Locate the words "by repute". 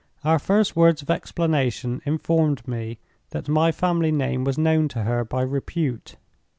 5.23-6.15